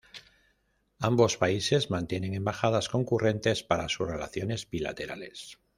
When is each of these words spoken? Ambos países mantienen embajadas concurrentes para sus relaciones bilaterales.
Ambos 0.99 1.37
países 1.37 1.91
mantienen 1.91 2.33
embajadas 2.33 2.89
concurrentes 2.89 3.61
para 3.61 3.87
sus 3.87 4.07
relaciones 4.09 4.67
bilaterales. 4.67 5.59